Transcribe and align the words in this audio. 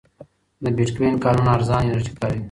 د 0.63 0.65
بېټکوین 0.75 1.15
کانونه 1.23 1.49
ارزانه 1.55 1.83
انرژي 1.85 2.13
کاروي. 2.19 2.39